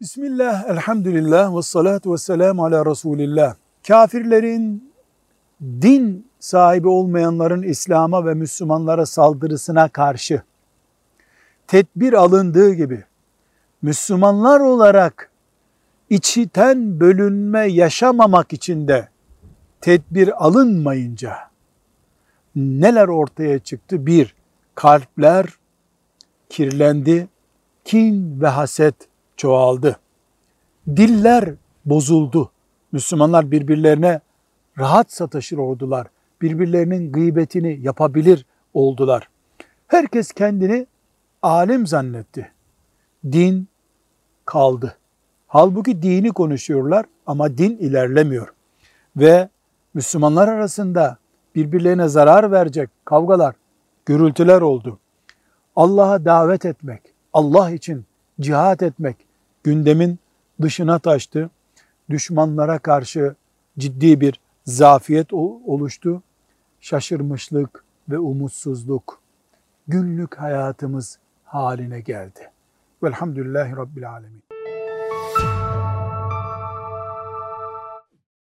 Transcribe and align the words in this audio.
Bismillah, 0.00 0.64
elhamdülillah 0.68 1.56
ve 1.56 1.62
salatu 1.62 2.12
ve 2.12 2.18
selamu 2.18 2.64
ala 2.64 2.86
Resulillah. 2.86 3.54
Kafirlerin, 3.88 4.92
din 5.62 6.30
sahibi 6.40 6.88
olmayanların 6.88 7.62
İslam'a 7.62 8.26
ve 8.26 8.34
Müslümanlara 8.34 9.06
saldırısına 9.06 9.88
karşı 9.88 10.42
tedbir 11.66 12.12
alındığı 12.12 12.72
gibi 12.72 13.04
Müslümanlar 13.82 14.60
olarak 14.60 15.30
içiten 16.10 17.00
bölünme 17.00 17.66
yaşamamak 17.66 18.52
için 18.52 18.88
de 18.88 19.08
tedbir 19.80 20.44
alınmayınca 20.44 21.36
neler 22.56 23.08
ortaya 23.08 23.58
çıktı? 23.58 24.06
Bir, 24.06 24.34
kalpler 24.74 25.46
kirlendi, 26.48 27.28
kin 27.84 28.40
ve 28.40 28.48
haset 28.48 28.94
çoğaldı. 29.36 29.96
Diller 30.96 31.54
bozuldu. 31.84 32.50
Müslümanlar 32.92 33.50
birbirlerine 33.50 34.20
rahat 34.78 35.12
sataşır 35.12 35.58
oldular. 35.58 36.06
Birbirlerinin 36.42 37.12
gıybetini 37.12 37.78
yapabilir 37.82 38.46
oldular. 38.74 39.28
Herkes 39.86 40.32
kendini 40.32 40.86
alim 41.42 41.86
zannetti. 41.86 42.52
Din 43.32 43.68
kaldı. 44.44 44.96
Halbuki 45.46 46.02
dini 46.02 46.32
konuşuyorlar 46.32 47.06
ama 47.26 47.58
din 47.58 47.76
ilerlemiyor. 47.76 48.48
Ve 49.16 49.48
Müslümanlar 49.94 50.48
arasında 50.48 51.18
birbirlerine 51.54 52.08
zarar 52.08 52.52
verecek 52.52 52.90
kavgalar, 53.04 53.54
gürültüler 54.06 54.60
oldu. 54.60 54.98
Allah'a 55.76 56.24
davet 56.24 56.64
etmek, 56.64 57.02
Allah 57.32 57.70
için 57.70 58.04
cihat 58.40 58.82
etmek 58.82 59.16
gündemin 59.64 60.18
dışına 60.62 60.98
taştı. 60.98 61.50
Düşmanlara 62.10 62.78
karşı 62.78 63.34
ciddi 63.78 64.20
bir 64.20 64.40
zafiyet 64.64 65.32
oluştu. 65.32 66.22
Şaşırmışlık 66.80 67.84
ve 68.08 68.18
umutsuzluk 68.18 69.20
günlük 69.88 70.34
hayatımız 70.38 71.18
haline 71.44 72.00
geldi. 72.00 72.50
Velhamdülillahi 73.02 73.76
Rabbil 73.76 74.10
Alemin. 74.10 74.53